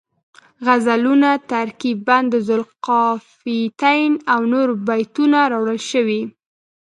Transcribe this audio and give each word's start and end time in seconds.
غزلونه، 0.65 1.29
ترکیب 1.51 1.97
بند 2.07 2.31
ذوالقافیتین 2.47 4.11
او 4.33 4.41
نور 4.51 4.69
بیتونه 4.87 5.39
راوړل 5.51 5.79
شوي 5.91 6.21